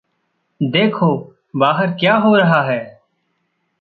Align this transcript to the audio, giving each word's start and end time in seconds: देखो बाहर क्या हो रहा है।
देखो 0.63 1.35
बाहर 1.55 1.87
क्या 1.87 2.15
हो 2.15 2.35
रहा 2.35 2.61
है। 2.63 3.01